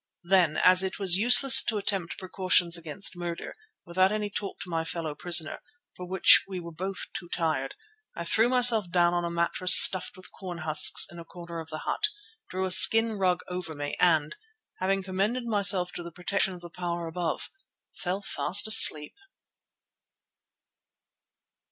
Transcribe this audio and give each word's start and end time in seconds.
Then, 0.23 0.57
as 0.57 0.81
it 0.81 0.97
was 0.97 1.13
useless 1.17 1.61
to 1.61 1.77
attempt 1.77 2.17
precautions 2.17 2.75
against 2.75 3.15
murder, 3.15 3.53
without 3.85 4.11
any 4.11 4.31
talk 4.31 4.59
to 4.61 4.69
my 4.71 4.83
fellow 4.83 5.13
prisoner, 5.13 5.61
for 5.95 6.07
which 6.07 6.43
we 6.47 6.59
were 6.59 6.71
both 6.71 7.05
too 7.13 7.29
tired, 7.29 7.75
I 8.15 8.23
threw 8.23 8.49
myself 8.49 8.89
down 8.89 9.13
on 9.13 9.23
a 9.25 9.29
mattress 9.29 9.75
stuffed 9.79 10.17
with 10.17 10.31
corn 10.31 10.57
husks 10.65 11.05
in 11.11 11.19
a 11.19 11.23
corner 11.23 11.59
of 11.59 11.69
the 11.69 11.83
hut, 11.85 12.07
drew 12.49 12.65
a 12.65 12.71
skin 12.71 13.19
rug 13.19 13.41
over 13.47 13.75
me 13.75 13.95
and, 13.99 14.35
having 14.79 15.03
commended 15.03 15.45
myself 15.45 15.91
to 15.91 16.01
the 16.01 16.11
protection 16.11 16.55
of 16.55 16.61
the 16.61 16.71
Power 16.71 17.05
above, 17.05 17.51
fell 17.93 18.23
fast 18.23 18.67
asleep. 18.67 19.13